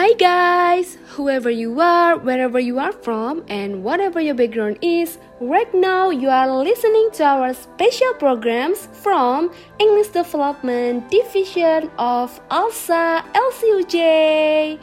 Hi 0.00 0.14
guys, 0.14 0.96
whoever 1.08 1.50
you 1.50 1.78
are, 1.78 2.16
wherever 2.16 2.58
you 2.58 2.78
are 2.78 2.90
from, 2.90 3.44
and 3.48 3.84
whatever 3.84 4.18
your 4.18 4.34
background 4.34 4.78
is, 4.80 5.18
right 5.42 5.68
now 5.74 6.08
you 6.08 6.30
are 6.30 6.48
listening 6.48 7.10
to 7.20 7.22
our 7.22 7.52
special 7.52 8.14
programs 8.14 8.88
from 8.94 9.52
English 9.78 10.08
Development 10.08 11.04
Division 11.10 11.90
of 11.98 12.40
ALSA 12.48 13.22
LCUJ. 13.36 14.80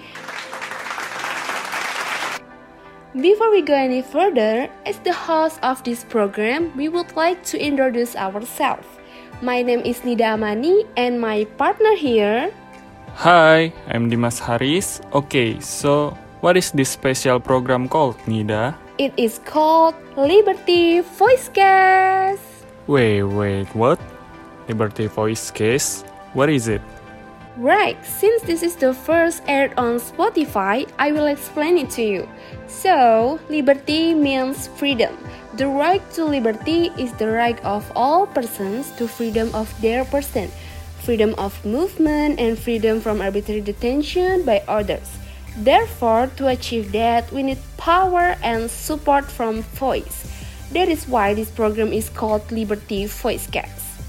Before 3.19 3.49
we 3.49 3.63
go 3.63 3.73
any 3.73 4.03
further, 4.03 4.69
as 4.85 4.99
the 4.99 5.13
host 5.13 5.57
of 5.63 5.83
this 5.83 6.03
program, 6.03 6.69
we 6.77 6.89
would 6.89 7.15
like 7.15 7.43
to 7.45 7.57
introduce 7.57 8.15
ourselves. 8.15 8.85
My 9.41 9.63
name 9.63 9.81
is 9.81 10.01
Nida 10.01 10.37
Amani, 10.37 10.85
and 10.95 11.19
my 11.19 11.45
partner 11.57 11.95
here 11.95 12.53
Hi, 13.15 13.71
I'm 13.87 14.09
Dimas 14.09 14.39
Haris. 14.39 15.01
Okay, 15.13 15.59
so 15.59 16.17
what 16.41 16.57
is 16.57 16.71
this 16.71 16.89
special 16.89 17.39
program 17.39 17.87
called, 17.87 18.17
Nida? 18.27 18.75
It 18.97 19.13
is 19.17 19.39
called 19.45 19.95
Liberty 20.17 20.99
Voice 20.99 21.49
Voicecast. 21.49 22.39
Wait, 22.87 23.23
wait, 23.23 23.67
what? 23.75 23.99
Liberty 24.67 25.07
Voice 25.07 25.51
Voicecast? 25.51 26.07
What 26.33 26.49
is 26.49 26.67
it? 26.67 26.81
Right, 27.57 27.97
since 28.05 28.43
this 28.43 28.61
is 28.61 28.75
the 28.75 28.93
first 28.93 29.41
aired 29.47 29.73
on 29.77 29.97
Spotify, 29.97 30.87
I 30.99 31.11
will 31.11 31.25
explain 31.25 31.77
it 31.77 31.89
to 31.97 32.03
you. 32.03 32.29
So, 32.67 33.39
liberty 33.49 34.13
means 34.13 34.67
freedom. 34.67 35.17
The 35.55 35.67
right 35.67 36.05
to 36.13 36.23
liberty 36.23 36.91
is 36.99 37.11
the 37.13 37.31
right 37.31 37.57
of 37.65 37.91
all 37.95 38.27
persons 38.27 38.91
to 39.01 39.07
freedom 39.07 39.49
of 39.55 39.73
their 39.81 40.05
person 40.05 40.51
freedom 41.07 41.31
of 41.39 41.55
movement, 41.63 42.35
and 42.35 42.59
freedom 42.59 42.99
from 42.99 43.23
arbitrary 43.23 43.63
detention 43.63 44.43
by 44.43 44.59
others. 44.67 45.07
Therefore, 45.55 46.27
to 46.35 46.51
achieve 46.51 46.91
that, 46.91 47.31
we 47.31 47.47
need 47.47 47.63
power 47.79 48.35
and 48.43 48.67
support 48.67 49.23
from 49.23 49.63
voice. 49.79 50.27
That 50.75 50.91
is 50.91 51.07
why 51.07 51.31
this 51.31 51.47
program 51.47 51.95
is 51.95 52.11
called 52.11 52.43
Liberty 52.51 53.07
Voice 53.07 53.47
Voicecast. 53.47 54.03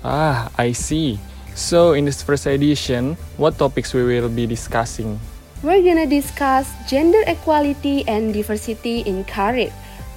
Ah, 0.00 0.48
I 0.56 0.72
see. 0.72 1.20
So, 1.52 1.92
in 1.92 2.08
this 2.08 2.24
first 2.24 2.48
edition, 2.48 3.20
what 3.36 3.60
topics 3.60 3.92
we 3.92 4.00
will 4.00 4.32
be 4.32 4.48
discussing? 4.48 5.20
We're 5.60 5.84
gonna 5.84 6.08
discuss 6.08 6.64
gender 6.88 7.28
equality 7.28 8.08
and 8.08 8.32
diversity 8.32 9.04
in 9.04 9.28
career. 9.28 9.68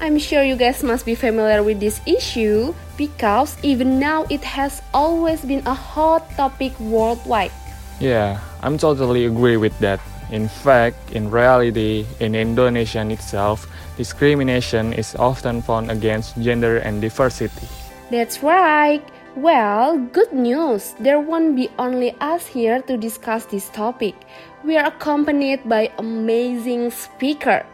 I'm 0.01 0.17
sure 0.17 0.43
you 0.43 0.55
guys 0.55 0.81
must 0.81 1.05
be 1.05 1.13
familiar 1.13 1.61
with 1.61 1.79
this 1.79 1.99
issue 2.07 2.73
because 2.95 3.57
even 3.63 3.99
now 3.99 4.25
it 4.29 4.43
has 4.43 4.81
always 4.93 5.43
been 5.43 5.65
a 5.67 5.73
hot 5.73 6.23
topic 6.39 6.71
worldwide. 6.79 7.51
Yeah, 7.99 8.39
I'm 8.63 8.77
totally 8.77 9.25
agree 9.25 9.57
with 9.57 9.77
that. 9.79 9.99
In 10.31 10.47
fact, 10.47 11.11
in 11.11 11.29
reality, 11.29 12.05
in 12.19 12.33
Indonesia 12.33 13.03
itself, 13.11 13.67
discrimination 13.97 14.93
is 14.93 15.15
often 15.15 15.61
found 15.61 15.91
against 15.91 16.39
gender 16.39 16.77
and 16.77 17.01
diversity. 17.01 17.67
That's 18.09 18.41
right. 18.41 19.03
Well, 19.35 19.97
good 19.97 20.31
news. 20.31 20.95
There 20.99 21.19
won't 21.19 21.55
be 21.55 21.69
only 21.77 22.15
us 22.21 22.47
here 22.47 22.81
to 22.87 22.95
discuss 22.95 23.45
this 23.45 23.67
topic. 23.69 24.15
We 24.63 24.77
are 24.77 24.87
accompanied 24.87 25.67
by 25.67 25.91
amazing 25.97 26.91
speaker. 26.91 27.65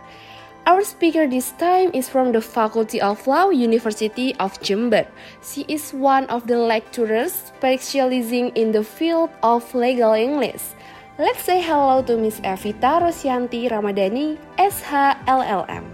Our 0.65 0.81
speaker 0.81 1.29
this 1.29 1.53
time 1.61 1.93
is 1.93 2.09
from 2.09 2.31
the 2.33 2.41
Faculty 2.41 2.99
of 2.99 3.21
Law, 3.27 3.53
University 3.53 4.33
of 4.41 4.57
Jember. 4.65 5.05
She 5.45 5.61
is 5.69 5.93
one 5.93 6.25
of 6.25 6.47
the 6.47 6.57
lecturers 6.57 7.53
specializing 7.53 8.49
in 8.57 8.71
the 8.71 8.83
field 8.83 9.29
of 9.43 9.61
legal 9.75 10.13
English. 10.13 10.73
Let's 11.19 11.45
say 11.45 11.61
hello 11.61 12.01
to 12.09 12.17
Miss 12.17 12.41
Evyta 12.41 12.97
Rosiyanti 12.97 13.69
Ramadhani, 13.69 14.41
SHLLM. 14.57 15.85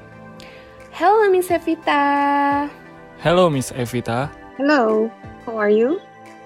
Hello, 0.96 1.30
Miss 1.30 1.50
Evyta. 1.52 2.72
Hello, 3.20 3.50
Miss 3.50 3.74
Evyta. 3.76 4.32
Hello, 4.56 5.12
how 5.46 5.58
are 5.60 5.70
you? 5.70 6.00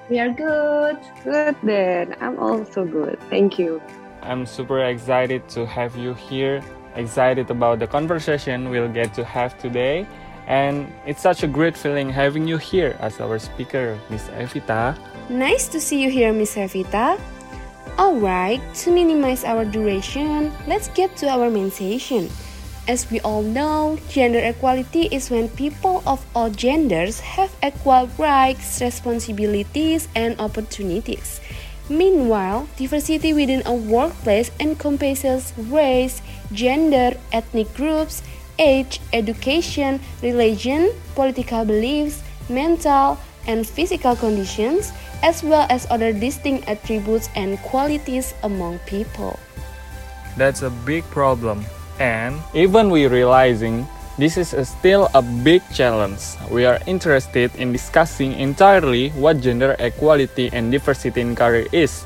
We 0.09 0.17
are 0.17 0.33
good. 0.33 0.97
Good 1.23 1.55
then. 1.61 2.16
I'm 2.19 2.39
also 2.39 2.85
good. 2.85 3.19
Thank 3.29 3.59
you. 3.59 3.79
I'm 4.23 4.47
super 4.47 4.81
excited 4.81 5.47
to 5.49 5.67
have 5.67 5.95
you 5.95 6.16
here 6.16 6.66
excited 6.95 7.50
about 7.50 7.79
the 7.79 7.88
conversation 7.88 8.69
we'll 8.69 8.91
get 8.91 9.13
to 9.16 9.23
have 9.23 9.57
today. 9.59 10.07
And 10.47 10.91
it's 11.06 11.22
such 11.22 11.44
a 11.44 11.47
great 11.47 11.75
feeling 11.75 12.09
having 12.09 12.47
you 12.47 12.57
here 12.57 12.95
as 13.00 13.19
our 13.19 13.39
speaker, 13.39 14.00
Miss 14.09 14.28
Evyta. 14.29 14.97
Nice 15.29 15.67
to 15.69 15.81
see 15.81 16.03
you 16.03 16.09
here, 16.09 16.34
Miss 16.34 16.55
Evyta. 16.55 17.19
Alright, 17.97 18.61
to 18.84 18.91
minimize 18.91 19.44
our 19.44 19.63
duration, 19.63 20.51
let's 20.67 20.89
get 20.89 21.16
to 21.17 21.29
our 21.29 21.50
main 21.50 21.72
session. 21.72 22.29
As 22.88 23.09
we 23.09 23.19
all 23.22 23.41
know, 23.41 23.97
gender 24.09 24.38
equality 24.38 25.09
is 25.09 25.31
when 25.31 25.50
people 25.50 26.03
of 26.05 26.23
all 26.35 26.51
genders 26.51 27.19
have 27.22 27.50
equal 27.66 28.07
rights, 28.19 28.81
responsibilities, 28.81 30.07
and 30.13 30.39
opportunities. 30.39 31.41
Meanwhile, 31.90 32.68
diversity 32.78 33.34
within 33.34 33.62
a 33.66 33.73
workplace 33.73 34.50
encompasses 34.59 35.53
race, 35.69 36.22
gender, 36.51 37.13
ethnic 37.31 37.72
groups, 37.75 38.23
age, 38.57 39.00
education, 39.13 40.00
religion, 40.23 40.91
political 41.13 41.66
beliefs, 41.66 42.23
mental 42.50 43.19
and 43.47 43.68
physical 43.68 44.16
conditions, 44.16 44.91
as 45.22 45.44
well 45.44 45.68
as 45.69 45.85
other 45.91 46.12
distinct 46.12 46.68
attributes 46.68 47.29
and 47.35 47.59
qualities 47.59 48.34
among 48.41 48.79
people. 48.90 49.40
That's 50.38 50.63
a 50.63 50.69
big 50.69 51.03
problem. 51.06 51.63
And 52.00 52.41
even 52.53 52.90
we 52.90 53.07
realizing 53.07 53.88
this 54.17 54.37
is 54.37 54.55
still 54.67 55.09
a 55.13 55.21
big 55.21 55.61
challenge. 55.73 56.21
We 56.49 56.65
are 56.65 56.79
interested 56.87 57.53
in 57.55 57.71
discussing 57.71 58.33
entirely 58.33 59.09
what 59.09 59.41
gender 59.41 59.75
equality 59.79 60.49
and 60.53 60.71
diversity 60.71 61.21
in 61.21 61.35
career 61.35 61.67
is 61.71 62.05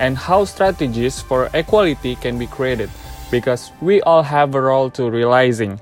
and 0.00 0.16
how 0.16 0.44
strategies 0.44 1.20
for 1.20 1.50
equality 1.52 2.16
can 2.16 2.38
be 2.38 2.46
created 2.46 2.88
because 3.30 3.72
we 3.80 4.00
all 4.02 4.22
have 4.22 4.54
a 4.54 4.60
role 4.60 4.90
to 4.90 5.10
realizing. 5.10 5.78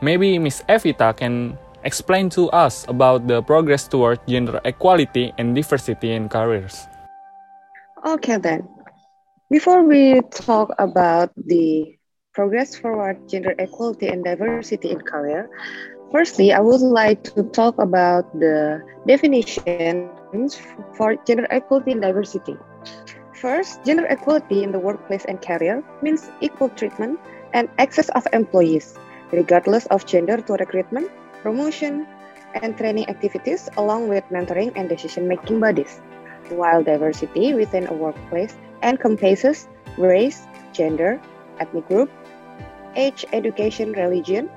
Maybe 0.00 0.38
Miss 0.38 0.62
Evyta 0.68 1.16
can 1.16 1.58
explain 1.82 2.30
to 2.30 2.48
us 2.50 2.86
about 2.88 3.26
the 3.26 3.42
progress 3.42 3.88
toward 3.88 4.20
gender 4.28 4.60
equality 4.64 5.32
and 5.38 5.54
diversity 5.54 6.12
in 6.12 6.28
careers. 6.28 6.86
Okay 8.06 8.38
then. 8.38 8.68
Before 9.50 9.82
we 9.82 10.20
talk 10.30 10.70
about 10.78 11.30
the 11.36 11.95
progress 12.36 12.76
forward 12.76 13.16
gender 13.24 13.56
equality 13.58 14.12
and 14.12 14.22
diversity 14.22 14.92
in 14.92 15.00
career, 15.00 15.48
firstly, 16.12 16.52
I 16.52 16.60
would 16.60 16.84
like 16.84 17.24
to 17.32 17.42
talk 17.56 17.80
about 17.80 18.28
the 18.38 18.84
definitions 19.08 20.60
for 20.94 21.16
gender 21.24 21.48
equality 21.50 21.96
and 21.96 22.02
diversity. 22.04 22.60
First, 23.32 23.80
gender 23.88 24.04
equality 24.12 24.62
in 24.62 24.70
the 24.70 24.78
workplace 24.78 25.24
and 25.24 25.40
career 25.40 25.82
means 26.02 26.28
equal 26.44 26.68
treatment 26.76 27.18
and 27.56 27.72
access 27.78 28.12
of 28.12 28.28
employees, 28.32 29.00
regardless 29.32 29.86
of 29.86 30.04
gender 30.04 30.36
to 30.36 30.60
recruitment, 30.60 31.08
promotion, 31.42 32.06
and 32.60 32.76
training 32.76 33.08
activities, 33.08 33.68
along 33.76 34.08
with 34.08 34.24
mentoring 34.28 34.72
and 34.76 34.88
decision-making 34.88 35.60
bodies. 35.60 36.00
While 36.48 36.84
diversity 36.84 37.54
within 37.54 37.88
a 37.88 37.92
workplace 37.92 38.56
encompasses 38.82 39.68
race, 39.96 40.44
gender, 40.72 41.20
ethnic 41.60 41.88
group, 41.88 42.10
age, 42.96 43.24
education, 43.32 43.92
religion, 43.92 44.50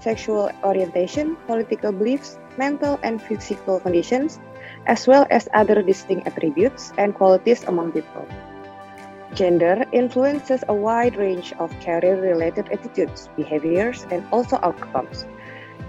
sexual 0.00 0.50
orientation, 0.64 1.36
political 1.46 1.92
beliefs, 1.92 2.38
mental 2.56 2.98
and 3.02 3.20
physical 3.20 3.80
conditions, 3.80 4.40
as 4.86 5.06
well 5.06 5.26
as 5.30 5.48
other 5.54 5.82
distinct 5.82 6.26
attributes 6.26 6.92
and 6.98 7.14
qualities 7.14 7.64
among 7.64 7.92
people. 7.92 8.26
Gender 9.34 9.84
influences 9.92 10.64
a 10.68 10.74
wide 10.74 11.16
range 11.16 11.52
of 11.58 11.68
career 11.80 12.16
related 12.16 12.68
attitudes, 12.72 13.28
behaviors, 13.36 14.06
and 14.10 14.24
also 14.32 14.58
outcomes. 14.62 15.26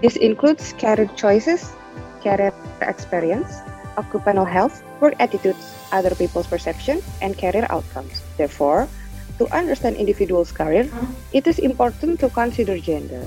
This 0.02 0.16
includes 0.16 0.74
career 0.74 1.08
choices, 1.16 1.72
career 2.20 2.52
experience, 2.82 3.62
occupational 3.96 4.44
health, 4.44 4.82
work 5.00 5.14
attitudes, 5.18 5.74
other 5.92 6.14
people's 6.14 6.46
perception, 6.46 7.02
and 7.22 7.38
career 7.38 7.66
outcomes. 7.70 8.22
Therefore, 8.36 8.88
to 9.38 9.46
understand 9.54 9.96
individual's 9.96 10.52
career, 10.52 10.90
it 11.32 11.46
is 11.46 11.58
important 11.58 12.20
to 12.20 12.28
consider 12.30 12.78
gender. 12.78 13.26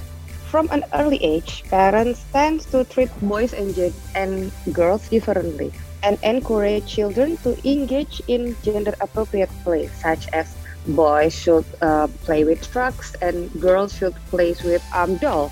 From 0.51 0.67
an 0.71 0.83
early 0.93 1.17
age, 1.23 1.63
parents 1.71 2.23
tend 2.33 2.61
to 2.75 2.83
treat 2.83 3.09
boys 3.21 3.53
and, 3.53 3.71
and 4.15 4.51
girls 4.73 5.07
differently 5.07 5.71
and 6.03 6.19
encourage 6.23 6.85
children 6.87 7.37
to 7.37 7.55
engage 7.67 8.21
in 8.27 8.55
gender 8.63 8.93
appropriate 8.99 9.49
play, 9.63 9.87
such 9.87 10.27
as 10.33 10.51
boys 10.87 11.33
should 11.33 11.65
uh, 11.81 12.07
play 12.25 12.43
with 12.43 12.59
trucks 12.71 13.15
and 13.21 13.47
girls 13.61 13.95
should 13.95 14.15
play 14.27 14.55
with 14.65 14.83
um, 14.93 15.15
dolls. 15.17 15.51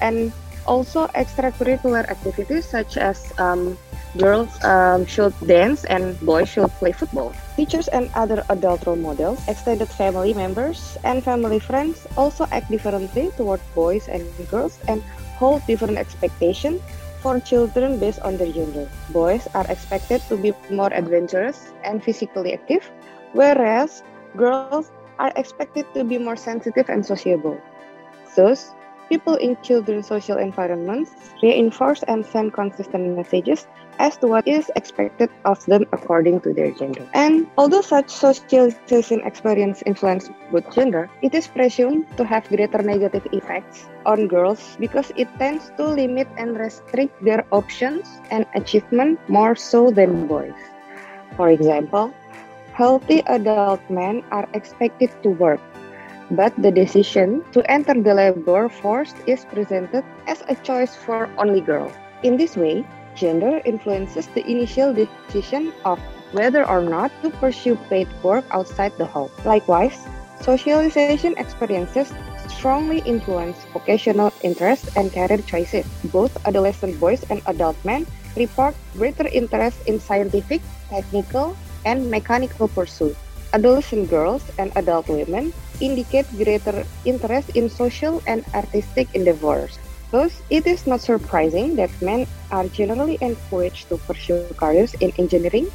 And 0.00 0.32
also 0.66 1.08
extracurricular 1.16 2.06
activities 2.06 2.68
such 2.68 2.96
as 2.96 3.32
um, 3.40 3.76
girls 4.18 4.50
um, 4.64 5.06
should 5.06 5.32
dance 5.46 5.84
and 5.86 6.18
boys 6.20 6.48
should 6.48 6.68
play 6.82 6.92
football. 6.92 7.32
Teachers 7.56 7.88
and 7.88 8.10
other 8.14 8.44
adult 8.50 8.84
role 8.86 8.96
models, 8.98 9.40
extended 9.48 9.88
family 9.88 10.34
members, 10.34 10.98
and 11.04 11.22
family 11.22 11.58
friends 11.58 12.06
also 12.16 12.46
act 12.50 12.70
differently 12.70 13.30
toward 13.36 13.60
boys 13.74 14.08
and 14.08 14.26
girls 14.50 14.78
and 14.88 15.02
hold 15.38 15.64
different 15.66 15.96
expectations 15.96 16.82
for 17.22 17.40
children 17.40 17.98
based 17.98 18.20
on 18.20 18.36
their 18.36 18.52
gender. 18.52 18.88
Boys 19.10 19.46
are 19.54 19.66
expected 19.70 20.22
to 20.28 20.36
be 20.36 20.52
more 20.70 20.92
adventurous 20.92 21.72
and 21.84 22.02
physically 22.02 22.52
active, 22.52 22.90
whereas 23.32 24.02
girls 24.36 24.90
are 25.18 25.32
expected 25.34 25.86
to 25.94 26.04
be 26.04 26.18
more 26.18 26.36
sensitive 26.36 26.88
and 26.88 27.04
sociable. 27.04 27.58
Thus, 28.36 28.70
people 29.08 29.34
in 29.36 29.56
children's 29.62 30.06
social 30.06 30.38
environments 30.38 31.12
reinforce 31.42 32.02
and 32.04 32.24
send 32.24 32.52
consistent 32.52 33.16
messages 33.16 33.66
as 33.98 34.16
to 34.18 34.26
what 34.26 34.46
is 34.46 34.70
expected 34.76 35.28
of 35.44 35.64
them 35.66 35.84
according 35.92 36.40
to 36.40 36.52
their 36.52 36.70
gender. 36.72 37.06
And 37.14 37.46
although 37.58 37.80
such 37.80 38.10
socialization 38.10 39.20
experience 39.26 39.82
influence 39.86 40.30
both 40.52 40.70
gender, 40.74 41.10
it 41.22 41.34
is 41.34 41.46
presumed 41.48 42.06
to 42.16 42.24
have 42.24 42.48
greater 42.48 42.82
negative 42.82 43.26
effects 43.32 43.88
on 44.06 44.28
girls 44.28 44.76
because 44.78 45.12
it 45.16 45.28
tends 45.38 45.70
to 45.76 45.84
limit 45.84 46.28
and 46.38 46.56
restrict 46.56 47.12
their 47.24 47.44
options 47.50 48.06
and 48.30 48.46
achievement 48.54 49.18
more 49.28 49.56
so 49.56 49.90
than 49.90 50.26
boys. 50.26 50.54
For 51.36 51.50
example, 51.50 52.14
healthy 52.72 53.22
adult 53.26 53.82
men 53.90 54.22
are 54.30 54.48
expected 54.54 55.10
to 55.22 55.30
work, 55.30 55.60
but 56.30 56.52
the 56.58 56.70
decision 56.70 57.44
to 57.52 57.64
enter 57.70 57.94
the 57.94 58.14
labor 58.14 58.68
force 58.68 59.14
is 59.26 59.44
presented 59.46 60.04
as 60.26 60.42
a 60.48 60.54
choice 60.56 60.94
for 60.94 61.28
only 61.38 61.60
girls. 61.60 61.92
In 62.22 62.36
this 62.36 62.56
way, 62.56 62.84
gender 63.14 63.60
influences 63.64 64.26
the 64.34 64.44
initial 64.46 64.92
decision 64.92 65.72
of 65.84 65.98
whether 66.32 66.68
or 66.68 66.82
not 66.82 67.10
to 67.22 67.30
pursue 67.30 67.76
paid 67.88 68.08
work 68.22 68.44
outside 68.50 68.92
the 68.98 69.06
home. 69.06 69.30
Likewise, 69.44 70.06
socialization 70.40 71.34
experiences 71.38 72.12
strongly 72.48 73.00
influence 73.06 73.56
vocational 73.72 74.32
interests 74.42 74.88
and 74.96 75.12
career 75.12 75.38
choices. 75.46 75.86
Both 76.12 76.36
adolescent 76.46 77.00
boys 77.00 77.24
and 77.30 77.40
adult 77.46 77.76
men 77.84 78.06
report 78.36 78.74
greater 78.94 79.26
interest 79.28 79.78
in 79.86 80.00
scientific, 80.00 80.60
technical, 80.90 81.56
and 81.84 82.10
mechanical 82.10 82.68
pursuits. 82.68 83.16
Adolescent 83.52 84.10
girls 84.10 84.44
and 84.58 84.72
adult 84.76 85.08
women 85.08 85.52
indicate 85.80 86.26
greater 86.36 86.84
interest 87.04 87.50
in 87.54 87.68
social 87.68 88.22
and 88.26 88.44
artistic 88.54 89.08
endeavors. 89.14 89.78
Thus, 90.10 90.40
it 90.48 90.66
is 90.66 90.86
not 90.86 91.00
surprising 91.00 91.76
that 91.76 91.90
men 92.00 92.26
are 92.50 92.66
generally 92.68 93.18
encouraged 93.20 93.88
to 93.90 93.98
pursue 94.08 94.46
careers 94.56 94.94
in 95.00 95.12
engineering, 95.18 95.68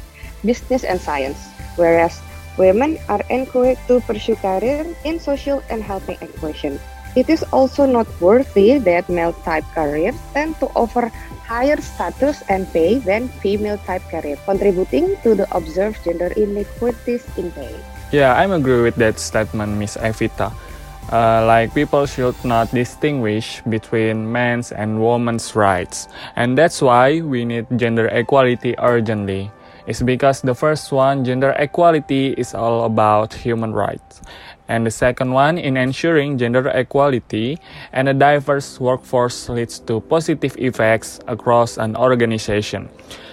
business, 0.44 0.82
and 0.82 1.00
science, 1.00 1.38
whereas 1.76 2.18
women 2.58 2.98
are 3.08 3.22
encouraged 3.30 3.86
to 3.86 4.00
pursue 4.00 4.34
careers 4.36 4.90
in 5.04 5.20
social 5.20 5.62
and 5.70 5.82
helping 5.82 6.18
occupations. 6.18 6.80
It 7.14 7.30
is 7.30 7.46
also 7.54 7.86
noteworthy 7.86 8.78
that 8.78 9.08
male 9.08 9.32
type 9.46 9.64
careers 9.74 10.18
tend 10.34 10.58
to 10.58 10.66
offer 10.74 11.14
higher 11.46 11.78
status 11.80 12.42
and 12.48 12.66
pay 12.72 12.98
than 12.98 13.28
female 13.38 13.78
type 13.86 14.02
careers, 14.10 14.42
contributing 14.44 15.14
to 15.22 15.34
the 15.34 15.46
observed 15.54 16.02
gender 16.02 16.34
inequalities 16.34 17.22
in 17.38 17.52
pay. 17.52 17.70
Yeah, 18.10 18.34
I'm 18.34 18.50
agree 18.50 18.82
with 18.82 18.96
that 18.96 19.18
statement, 19.18 19.78
Miss 19.78 19.96
Evyta. 19.96 20.50
Uh, 21.12 21.44
like 21.46 21.74
people 21.74 22.06
should 22.06 22.34
not 22.44 22.72
distinguish 22.72 23.62
between 23.68 24.32
men's 24.32 24.72
and 24.72 24.98
women's 24.98 25.54
rights, 25.54 26.08
and 26.34 26.56
that's 26.58 26.80
why 26.80 27.20
we 27.20 27.44
need 27.44 27.66
gender 27.76 28.08
equality 28.08 28.74
urgently. 28.80 29.52
It's 29.86 30.00
because 30.00 30.40
the 30.40 30.54
first 30.54 30.90
one, 30.92 31.24
gender 31.28 31.52
equality, 31.58 32.32
is 32.40 32.54
all 32.54 32.88
about 32.88 33.34
human 33.34 33.76
rights. 33.76 34.22
And 34.68 34.86
the 34.86 34.90
second 34.90 35.32
one, 35.32 35.58
in 35.58 35.76
ensuring 35.76 36.38
gender 36.38 36.68
equality 36.68 37.58
and 37.92 38.08
a 38.08 38.14
diverse 38.14 38.80
workforce 38.80 39.48
leads 39.48 39.78
to 39.80 40.00
positive 40.00 40.56
effects 40.56 41.20
across 41.26 41.76
an 41.76 41.96
organization. 41.96 42.88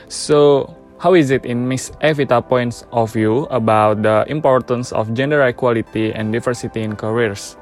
So, 0.10 0.76
how 1.00 1.14
is 1.16 1.32
it 1.32 1.46
in 1.46 1.68
Miss 1.68 1.92
Evyta 2.02 2.48
points 2.48 2.86
of 2.92 3.14
view 3.14 3.48
about 3.50 4.04
the 4.04 4.26
importance 4.28 4.92
of 4.92 5.14
gender 5.14 5.42
equality 5.48 6.14
and 6.14 6.34
diversity 6.34 6.82
in 6.82 6.96
careers? 6.96 7.58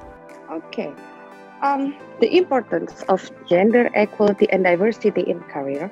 Okay. 0.52 0.92
Um, 1.62 1.96
the 2.20 2.36
importance 2.36 3.04
of 3.08 3.30
gender 3.48 3.90
equality 3.94 4.50
and 4.50 4.64
diversity 4.64 5.22
in 5.22 5.40
career 5.42 5.92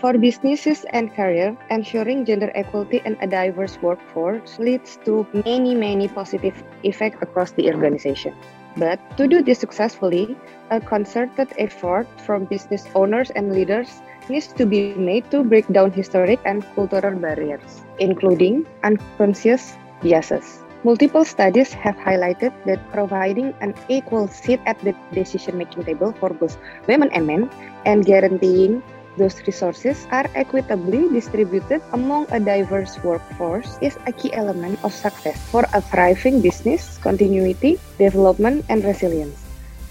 for 0.00 0.16
businesses 0.18 0.84
and 0.90 1.14
career, 1.14 1.56
ensuring 1.70 2.24
gender 2.24 2.52
equality 2.54 3.02
and 3.04 3.16
a 3.20 3.26
diverse 3.26 3.78
workforce 3.82 4.58
leads 4.58 4.98
to 5.04 5.26
many, 5.44 5.74
many 5.74 6.08
positive 6.08 6.62
effects 6.82 7.18
across 7.22 7.52
the 7.52 7.72
organization. 7.72 8.34
But 8.76 9.00
to 9.16 9.26
do 9.26 9.42
this 9.42 9.58
successfully, 9.58 10.36
a 10.70 10.80
concerted 10.80 11.48
effort 11.58 12.06
from 12.20 12.44
business 12.44 12.84
owners 12.94 13.30
and 13.30 13.52
leaders 13.52 14.02
needs 14.28 14.48
to 14.48 14.66
be 14.66 14.92
made 14.94 15.30
to 15.30 15.42
break 15.42 15.66
down 15.72 15.92
historic 15.92 16.40
and 16.44 16.64
cultural 16.74 17.16
barriers, 17.18 17.82
including 17.98 18.66
unconscious 18.84 19.76
biases. 20.02 20.62
Multiple 20.84 21.24
studies 21.24 21.72
have 21.72 21.96
highlighted 21.96 22.52
that 22.66 22.78
providing 22.92 23.54
an 23.60 23.74
equal 23.88 24.28
seat 24.28 24.60
at 24.66 24.78
the 24.80 24.94
decision 25.12 25.58
making 25.58 25.82
table 25.82 26.12
for 26.20 26.30
both 26.30 26.58
women 26.86 27.10
and 27.10 27.26
men 27.26 27.50
and 27.86 28.04
guaranteeing 28.04 28.82
those 29.16 29.40
resources 29.46 30.06
are 30.12 30.28
equitably 30.34 31.08
distributed 31.08 31.82
among 31.92 32.28
a 32.30 32.40
diverse 32.40 32.96
workforce 33.02 33.76
is 33.80 33.96
a 34.06 34.12
key 34.12 34.32
element 34.32 34.78
of 34.84 34.92
success 34.92 35.40
for 35.50 35.64
a 35.72 35.80
thriving 35.80 36.40
business, 36.40 36.98
continuity, 36.98 37.80
development, 37.98 38.64
and 38.68 38.84
resilience. 38.84 39.36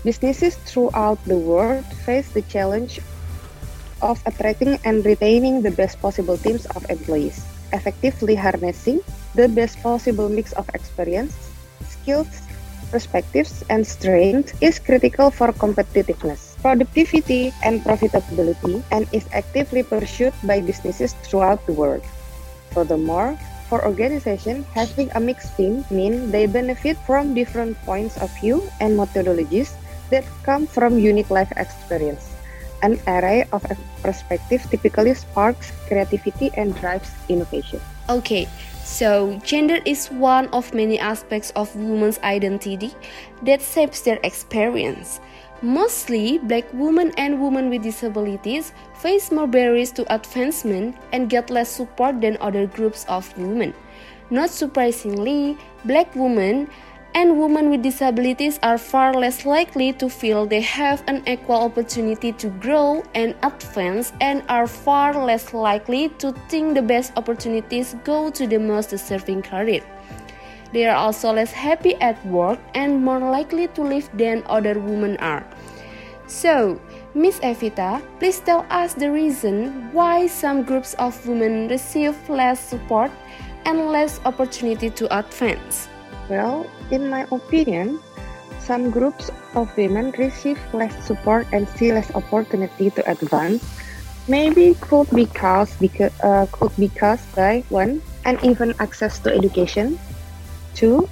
Businesses 0.03 0.55
throughout 0.69 1.17
the 1.25 1.37
world 1.37 1.85
face 2.05 2.29
the 2.31 2.45
challenge 2.45 3.01
of 4.01 4.21
attracting 4.25 4.77
and 4.85 5.05
retaining 5.05 5.61
the 5.61 5.71
best 5.71 5.99
possible 5.99 6.37
teams 6.37 6.65
of 6.77 6.85
employees, 6.89 7.43
effectively 7.73 8.35
harnessing 8.35 9.01
the 9.33 9.49
best 9.49 9.81
possible 9.81 10.29
mix 10.29 10.53
of 10.53 10.69
experience, 10.73 11.33
skills, 11.89 12.29
perspectives, 12.91 13.65
and 13.69 13.85
strength 13.85 14.53
is 14.61 14.77
critical 14.77 15.31
for 15.31 15.51
competitiveness 15.51 16.54
productivity, 16.65 17.53
and 17.61 17.85
profitability 17.85 18.81
and 18.89 19.05
is 19.13 19.29
actively 19.37 19.85
pursued 19.85 20.33
by 20.49 20.57
businesses 20.57 21.13
throughout 21.21 21.61
the 21.69 21.73
world. 21.77 22.01
Furthermore, 22.73 23.37
for 23.69 23.85
organizations, 23.85 24.65
having 24.73 25.13
a 25.13 25.21
mixed 25.21 25.53
team 25.57 25.85
means 25.93 26.33
they 26.33 26.49
benefit 26.49 26.97
from 27.05 27.37
different 27.37 27.77
points 27.85 28.17
of 28.17 28.33
view 28.41 28.65
and 28.81 28.97
methodologies 28.97 29.77
that 30.09 30.25
come 30.41 30.65
from 30.65 30.97
unique 30.97 31.29
life 31.29 31.53
experience. 31.53 32.33
An 32.81 32.97
array 33.05 33.45
of 33.53 33.61
perspectives 34.01 34.65
typically 34.65 35.13
sparks 35.13 35.69
creativity 35.85 36.49
and 36.57 36.73
drives 36.81 37.13
innovation. 37.29 37.77
Okay, 38.09 38.49
so 38.81 39.37
gender 39.45 39.81
is 39.85 40.09
one 40.09 40.49
of 40.49 40.73
many 40.73 40.97
aspects 40.97 41.53
of 41.55 41.69
women's 41.75 42.17
identity 42.25 42.93
that 43.45 43.61
shapes 43.61 44.01
their 44.01 44.17
experience. 44.25 45.21
Mostly, 45.61 46.37
black 46.37 46.65
women 46.73 47.11
and 47.17 47.41
women 47.41 47.69
with 47.69 47.83
disabilities 47.83 48.73
face 48.95 49.31
more 49.31 49.47
barriers 49.47 49.91
to 49.93 50.13
advancement 50.13 50.95
and 51.13 51.29
get 51.29 51.49
less 51.49 51.69
support 51.69 52.21
than 52.21 52.37
other 52.41 52.67
groups 52.67 53.05
of 53.07 53.35
women. 53.37 53.73
Not 54.29 54.49
surprisingly, 54.49 55.57
black 55.85 56.13
women 56.15 56.67
and 57.15 57.39
women 57.39 57.69
with 57.69 57.81
disabilities 57.81 58.59
are 58.61 58.77
far 58.77 59.13
less 59.13 59.45
likely 59.45 59.93
to 59.93 60.09
feel 60.09 60.45
they 60.45 60.59
have 60.59 61.01
an 61.07 61.23
equal 61.25 61.63
opportunity 61.63 62.33
to 62.33 62.49
grow 62.59 63.01
and 63.15 63.33
advance 63.41 64.11
and 64.19 64.43
are 64.49 64.67
far 64.67 65.15
less 65.23 65.53
likely 65.53 66.09
to 66.19 66.33
think 66.49 66.75
the 66.75 66.81
best 66.81 67.13
opportunities 67.15 67.95
go 68.03 68.29
to 68.29 68.45
the 68.45 68.59
most 68.59 68.89
deserving 68.89 69.41
career. 69.41 69.81
They 70.75 70.83
are 70.91 70.99
also 70.99 71.31
less 71.31 71.55
happy 71.55 71.95
at 72.03 72.19
work 72.27 72.59
and 72.75 72.99
more 72.99 73.23
likely 73.23 73.71
to 73.79 73.81
leave 73.81 74.11
than 74.11 74.43
other 74.51 74.75
women 74.75 75.15
are. 75.23 75.47
So, 76.27 76.83
Miss 77.15 77.39
Evyta, 77.39 78.03
please 78.19 78.43
tell 78.43 78.67
us 78.67 78.91
the 78.91 79.07
reason 79.07 79.87
why 79.95 80.27
some 80.27 80.67
groups 80.67 80.91
of 80.99 81.15
women 81.23 81.71
receive 81.71 82.11
less 82.27 82.59
support 82.59 83.07
and 83.63 83.87
less 83.87 84.19
opportunity 84.27 84.91
to 84.99 85.07
advance. 85.15 85.87
Well, 86.27 86.67
in 86.91 87.07
my 87.07 87.23
opinion, 87.31 88.03
some 88.59 88.91
groups 88.91 89.31
of 89.55 89.71
women 89.79 90.11
receive 90.19 90.59
less 90.75 90.91
support 91.07 91.47
and 91.55 91.71
see 91.79 91.95
less 91.95 92.11
opportunity 92.11 92.91
to 92.99 93.01
advance. 93.09 93.63
Maybe 94.27 94.75
could 94.83 95.07
be 95.15 95.23
caused 95.23 95.79
because 95.79 96.11
uh, 96.19 96.51
could 96.51 96.75
by 97.31 97.63
one 97.69 98.01
uneven 98.25 98.75
access 98.83 99.19
to 99.23 99.31
education, 99.31 99.95
2. 100.75 101.07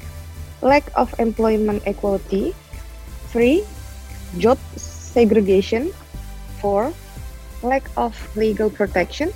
Lack 0.62 0.84
of 0.96 1.12
employment 1.20 1.84
equality. 1.86 2.55
3. 3.32 3.63
Job 4.38 4.60
segregation. 4.75 5.91
4. 6.62 6.93
Lack 7.63 7.84
of 7.98 8.15
legal 8.36 8.70
protection. 8.70 9.32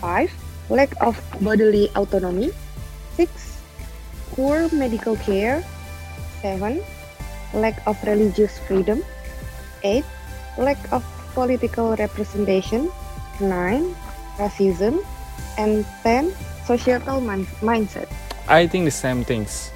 5. 0.00 0.30
Lack 0.70 0.92
of 1.00 1.18
bodily 1.40 1.90
autonomy. 1.96 2.50
6. 3.16 3.30
Poor 4.34 4.68
medical 4.70 5.16
care. 5.16 5.64
7. 6.42 6.82
Lack 7.54 7.82
of 7.86 7.96
religious 8.04 8.58
freedom. 8.66 9.02
8. 9.82 10.04
Lack 10.58 10.78
of 10.92 11.02
political 11.34 11.96
representation. 11.96 12.90
9. 13.40 13.94
Racism. 14.38 15.02
And 15.56 15.86
10. 16.02 16.34
Societal 16.66 17.18
mindset. 17.64 18.06
I 18.48 18.66
think 18.66 18.84
the 18.84 18.90
same 18.90 19.24
things. 19.24 19.70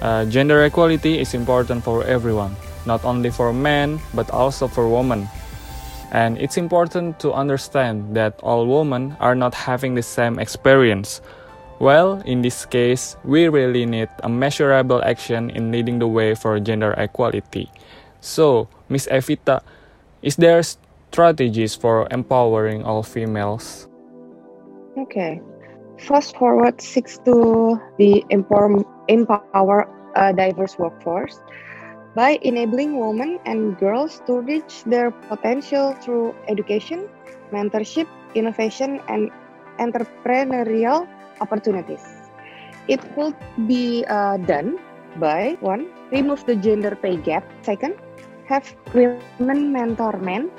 Uh, 0.00 0.24
gender 0.26 0.64
equality 0.64 1.20
is 1.20 1.34
important 1.34 1.84
for 1.84 2.04
everyone, 2.04 2.56
not 2.86 3.04
only 3.04 3.30
for 3.30 3.52
men, 3.52 4.00
but 4.14 4.30
also 4.30 4.66
for 4.66 4.88
women. 4.88 5.28
And 6.12 6.38
it's 6.38 6.56
important 6.56 7.18
to 7.20 7.32
understand 7.32 8.14
that 8.16 8.38
all 8.42 8.66
women 8.66 9.16
are 9.20 9.34
not 9.34 9.54
having 9.54 9.94
the 9.94 10.02
same 10.02 10.38
experience. 10.38 11.20
Well, 11.78 12.22
in 12.26 12.42
this 12.42 12.66
case, 12.66 13.16
we 13.24 13.48
really 13.48 13.86
need 13.86 14.08
a 14.22 14.28
measurable 14.28 15.02
action 15.02 15.50
in 15.50 15.72
leading 15.72 15.98
the 15.98 16.06
way 16.06 16.34
for 16.34 16.60
gender 16.60 16.92
equality. 16.98 17.70
So, 18.20 18.68
Miss 18.88 19.08
Evyta, 19.08 19.62
is 20.22 20.36
there 20.36 20.62
strategies 20.62 21.74
for 21.74 22.06
empowering 22.10 22.84
all 22.84 23.02
females? 23.02 23.88
Okay. 24.96 25.40
Fast 26.02 26.36
forward 26.36 26.80
six 26.80 27.18
to 27.24 27.78
the 27.96 28.24
empower, 28.30 28.82
empower 29.06 29.86
a 30.16 30.32
diverse 30.34 30.76
workforce 30.76 31.38
by 32.14 32.38
enabling 32.42 32.98
women 32.98 33.38
and 33.46 33.78
girls 33.78 34.20
to 34.26 34.40
reach 34.40 34.82
their 34.84 35.12
potential 35.30 35.94
through 36.02 36.34
education, 36.48 37.08
mentorship, 37.52 38.08
innovation, 38.34 39.00
and 39.08 39.30
entrepreneurial 39.78 41.06
opportunities. 41.40 42.02
It 42.88 43.00
could 43.14 43.36
be 43.68 44.04
uh, 44.08 44.38
done 44.38 44.78
by 45.16 45.56
one, 45.60 45.86
remove 46.10 46.44
the 46.46 46.56
gender 46.56 46.96
pay 46.96 47.16
gap. 47.16 47.46
Second, 47.62 47.94
have 48.48 48.66
women 48.92 49.72
mentor 49.72 50.18
men. 50.18 50.50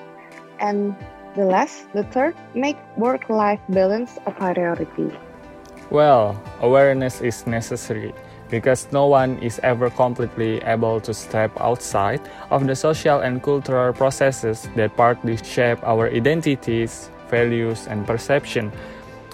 And 0.59 0.95
the 1.35 1.43
last, 1.45 1.91
the 1.91 2.03
third, 2.15 2.35
make 2.55 2.77
work 2.97 3.27
life 3.29 3.59
balance 3.67 4.17
a 4.25 4.31
priority. 4.31 5.11
Well, 5.93 6.41
awareness 6.59 7.21
is 7.21 7.45
necessary 7.45 8.15
because 8.49 8.87
no 8.91 9.05
one 9.05 9.37
is 9.43 9.59
ever 9.61 9.91
completely 9.91 10.57
able 10.65 10.99
to 11.01 11.13
step 11.13 11.51
outside 11.61 12.19
of 12.49 12.65
the 12.65 12.75
social 12.75 13.19
and 13.19 13.43
cultural 13.43 13.93
processes 13.93 14.67
that 14.75 14.97
partly 14.97 15.37
shape 15.37 15.77
our 15.83 16.09
identities, 16.09 17.11
values, 17.29 17.85
and 17.85 18.07
perception. 18.07 18.71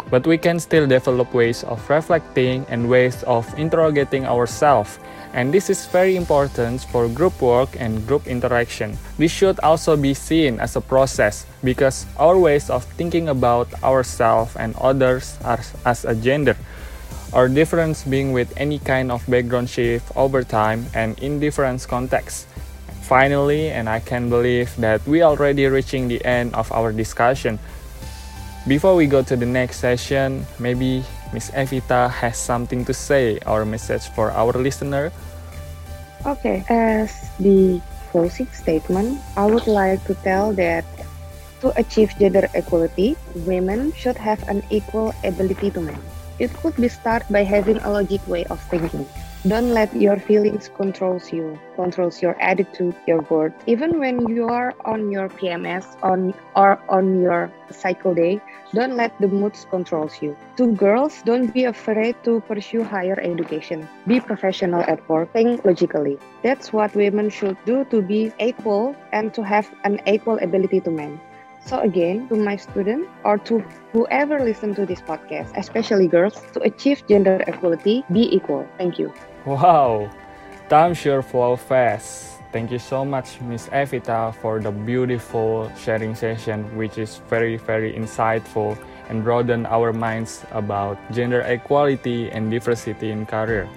But 0.10 0.26
we 0.26 0.38
can 0.38 0.60
still 0.60 0.88
develop 0.88 1.34
ways 1.34 1.64
of 1.64 1.88
reflecting 1.90 2.66
and 2.70 2.90
ways 2.90 3.24
of 3.24 3.48
interrogating 3.58 4.26
ourselves. 4.26 5.00
And 5.34 5.54
this 5.54 5.70
is 5.70 5.86
very 5.86 6.16
important 6.16 6.82
for 6.90 7.08
group 7.08 7.40
work 7.42 7.70
and 7.80 8.06
group 8.08 8.26
interaction. 8.26 8.98
This 9.18 9.32
should 9.32 9.60
also 9.62 9.96
be 9.96 10.16
seen 10.16 10.60
as 10.60 10.76
a 10.76 10.82
process 10.82 11.46
because 11.64 12.08
our 12.18 12.38
ways 12.38 12.70
of 12.70 12.84
thinking 12.98 13.30
about 13.30 13.68
ourselves 13.84 14.56
and 14.56 14.76
others 14.78 15.38
are 15.46 15.60
as 15.86 16.06
a 16.06 16.16
gender 16.16 16.58
or 17.32 17.48
difference 17.48 18.04
being 18.04 18.32
with 18.32 18.52
any 18.58 18.80
kind 18.80 19.12
of 19.12 19.26
background 19.30 19.70
shift 19.70 20.12
over 20.16 20.44
time 20.44 20.86
and 20.94 21.18
in 21.20 21.40
different 21.40 21.86
contexts. 21.88 22.48
Finally, 23.04 23.70
and 23.70 23.90
I 23.90 24.00
can 24.00 24.30
believe 24.30 24.76
that 24.78 25.06
we 25.08 25.22
are 25.22 25.32
already 25.32 25.66
reaching 25.66 26.08
the 26.08 26.24
end 26.26 26.54
of 26.54 26.72
our 26.72 26.92
discussion. 26.92 27.60
Before 28.68 28.96
we 28.96 29.08
go 29.08 29.24
to 29.24 29.36
the 29.36 29.46
next 29.46 29.80
session, 29.80 30.46
maybe 30.60 31.04
Miss 31.32 31.50
Evyta 31.52 32.12
has 32.12 32.38
something 32.38 32.84
to 32.86 32.94
say 32.94 33.40
or 33.48 33.64
message 33.64 34.12
for 34.12 34.32
our 34.32 34.52
listener. 34.52 35.12
Okay, 36.26 36.66
as 36.68 37.32
the 37.40 37.80
closing 38.12 38.52
statement, 38.52 39.22
I 39.38 39.46
would 39.46 39.66
like 39.66 40.04
to 40.06 40.14
tell 40.28 40.52
that 40.60 40.84
to 41.62 41.72
achieve 41.80 42.12
gender 42.20 42.48
equality, 42.54 43.16
women 43.48 43.94
should 43.94 44.18
have 44.18 44.44
an 44.50 44.64
equal 44.70 45.16
ability 45.24 45.72
to 45.72 45.80
men. 45.80 46.00
It 46.40 46.52
could 46.60 46.76
be 46.76 46.88
start 46.88 47.24
by 47.30 47.44
having 47.44 47.78
a 47.80 47.90
logic 47.90 48.20
way 48.28 48.44
of 48.52 48.60
thinking. 48.68 49.08
Don't 49.48 49.72
let 49.72 49.96
your 49.96 50.20
feelings 50.20 50.70
controls 50.76 51.32
you, 51.32 51.58
controls 51.78 52.22
your 52.22 52.36
attitude, 52.42 52.94
your 53.08 53.22
word. 53.32 53.54
Even 53.68 53.98
when 53.98 54.28
you 54.28 54.50
are 54.50 54.76
on 54.84 55.10
your 55.10 55.30
PMS 55.30 55.96
on 56.04 56.34
or 56.58 56.78
on 56.90 57.22
your 57.22 57.50
cycle 57.72 58.14
day, 58.14 58.42
don't 58.74 58.98
let 58.98 59.18
the 59.22 59.30
moods 59.30 59.66
controls 59.70 60.22
you. 60.22 60.36
To 60.58 60.74
girls, 60.74 61.22
don't 61.24 61.54
be 61.54 61.64
afraid 61.64 62.18
to 62.26 62.42
pursue 62.42 62.84
higher 62.84 63.18
education. 63.18 63.88
Be 64.06 64.20
professional 64.20 64.82
at 64.82 65.08
work. 65.08 65.32
Think 65.32 65.64
logically. 65.64 66.20
That's 66.44 66.74
what 66.74 66.94
women 66.94 67.30
should 67.30 67.56
do 67.64 67.86
to 67.86 68.02
be 68.02 68.34
equal 68.42 68.94
and 69.14 69.34
to 69.36 69.42
have 69.42 69.72
an 69.86 70.02
equal 70.06 70.38
ability 70.40 70.82
to 70.82 70.92
men. 70.92 71.18
So 71.66 71.80
again, 71.80 72.28
to 72.30 72.36
my 72.36 72.56
students 72.56 73.10
or 73.24 73.38
to 73.50 73.60
whoever 73.92 74.40
listen 74.40 74.74
to 74.76 74.86
this 74.86 75.02
podcast, 75.02 75.56
especially 75.58 76.08
girls, 76.08 76.42
to 76.54 76.62
achieve 76.62 77.06
gender 77.08 77.44
equality, 77.48 78.04
be 78.12 78.34
equal. 78.34 78.68
Thank 78.78 78.98
you. 78.98 79.14
Wow, 79.46 80.10
time 80.70 80.94
sure 80.94 81.22
flew 81.22 81.58
fast. 81.58 82.40
Thank 82.52 82.72
you 82.72 82.80
so 82.80 83.06
much, 83.06 83.40
Miss 83.42 83.70
Evyta, 83.70 84.34
for 84.42 84.60
the 84.60 84.72
beautiful 84.72 85.72
sharing 85.78 86.16
session, 86.16 86.66
which 86.76 86.98
is 86.98 87.22
very, 87.30 87.58
very 87.58 87.94
insightful 87.94 88.74
and 89.10 89.24
broaden 89.24 89.68
our 89.68 89.94
minds 89.94 90.42
about 90.52 90.98
gender 91.12 91.42
equality 91.42 92.32
and 92.32 92.50
diversity 92.50 93.12
in 93.12 93.26
career. 93.26 93.70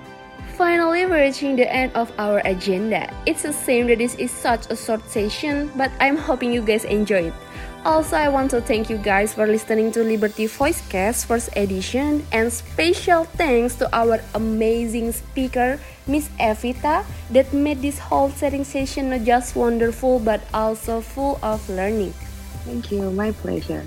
Finally, 0.57 1.05
we're 1.07 1.21
reaching 1.21 1.57
the 1.57 1.69
end 1.69 1.93
of 1.95 2.12
our 2.19 2.41
agenda. 2.45 3.12
It's 3.27 3.45
a 3.45 3.53
shame 3.53 3.89
that 3.89 3.99
this 3.99 4.15
is 4.17 4.31
such 4.31 4.71
a 4.71 4.77
short 4.77 5.05
session, 5.09 5.73
but 5.77 5.91
I'm 6.01 6.17
hoping 6.17 6.53
you 6.53 6.62
guys 6.62 6.85
enjoy 6.85 7.33
it. 7.33 7.35
Also, 7.83 8.15
I 8.15 8.29
want 8.29 8.55
to 8.55 8.61
thank 8.62 8.87
you 8.89 8.97
guys 8.97 9.35
for 9.35 9.43
listening 9.45 9.91
to 9.99 10.07
Liberty 10.07 10.47
Voicecast 10.47 11.27
first 11.27 11.51
edition 11.59 12.23
and 12.31 12.47
special 12.47 13.27
thanks 13.35 13.75
to 13.83 13.91
our 13.91 14.23
amazing 14.39 15.11
speaker, 15.11 15.81
Miss 16.07 16.31
Evyta, 16.39 17.03
that 17.35 17.51
made 17.53 17.83
this 17.83 17.99
whole 17.99 18.31
setting 18.31 18.62
session 18.62 19.11
not 19.11 19.27
just 19.27 19.59
wonderful 19.59 20.23
but 20.23 20.47
also 20.55 21.01
full 21.03 21.43
of 21.43 21.59
learning. 21.67 22.15
Thank 22.62 22.95
you, 22.95 23.11
my 23.11 23.35
pleasure. 23.43 23.83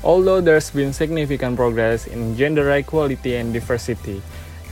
Although 0.00 0.40
there's 0.40 0.70
been 0.72 0.96
significant 0.96 1.60
progress 1.60 2.08
in 2.08 2.40
gender 2.40 2.72
equality 2.72 3.36
and 3.36 3.52
diversity, 3.52 4.22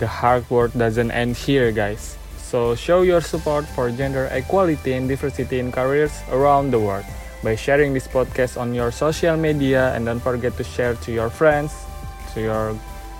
the 0.00 0.08
hard 0.08 0.48
work 0.48 0.72
doesn't 0.72 1.10
end 1.12 1.36
here, 1.36 1.72
guys. 1.72 2.16
So 2.40 2.74
show 2.74 3.02
your 3.02 3.20
support 3.20 3.68
for 3.76 3.92
gender 3.92 4.32
equality 4.32 4.96
and 4.96 5.12
diversity 5.12 5.60
in 5.60 5.72
careers 5.72 6.24
around 6.32 6.70
the 6.72 6.80
world 6.80 7.04
by 7.42 7.54
sharing 7.54 7.92
this 7.92 8.06
podcast 8.06 8.58
on 8.58 8.72
your 8.74 8.90
social 8.90 9.36
media 9.36 9.92
and 9.94 10.06
don't 10.06 10.20
forget 10.22 10.56
to 10.56 10.64
share 10.64 10.94
to 11.02 11.12
your 11.12 11.28
friends, 11.28 11.74
to 12.34 12.40
your 12.40 12.74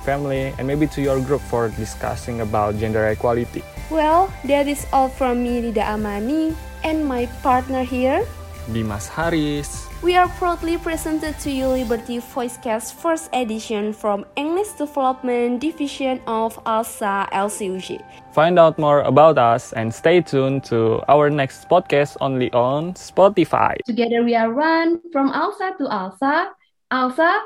family, 0.07 0.55
and 0.59 0.67
maybe 0.67 0.87
to 0.87 1.02
your 1.02 1.21
group 1.21 1.41
for 1.43 1.69
discussing 1.71 2.41
about 2.41 2.79
gender 2.79 3.07
equality. 3.09 3.62
Well, 3.91 4.33
that 4.45 4.67
is 4.67 4.87
all 4.93 5.09
from 5.09 5.43
me, 5.43 5.62
Nida 5.62 5.95
Amani, 5.95 6.57
and 6.83 7.05
my 7.07 7.26
partner 7.43 7.83
here, 7.83 8.26
Dimas 8.71 9.09
Haris. 9.09 9.88
We 10.02 10.16
are 10.16 10.28
proudly 10.38 10.78
presented 10.78 11.38
to 11.40 11.50
you 11.50 11.66
Liberty 11.66 12.19
Voicecast 12.19 12.95
first 12.95 13.31
edition 13.33 13.92
from 13.92 14.25
English 14.37 14.78
Development 14.78 15.61
Division 15.61 16.21
of 16.26 16.59
ALSA 16.64 17.28
LCUJ. 17.33 18.02
Find 18.33 18.59
out 18.59 18.78
more 18.78 19.00
about 19.02 19.38
us 19.38 19.73
and 19.73 19.92
stay 19.95 20.21
tuned 20.21 20.64
to 20.64 21.02
our 21.09 21.31
next 21.31 21.69
podcast 21.69 22.16
only 22.21 22.52
on 22.52 22.95
Spotify. 22.95 23.76
Together 23.87 24.23
we 24.23 24.35
are 24.35 24.52
run 24.52 25.00
from 25.12 25.31
ALSA 25.31 25.78
to 25.78 25.85
ALSA. 25.90 26.50
ALSA, 26.90 27.40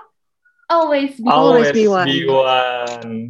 always 0.69 1.17
be, 1.17 1.29
always, 1.29 1.67
always 1.67 1.73
be 1.73 1.89
one. 1.89 2.09
Be 2.09 2.27
one. 2.29 3.25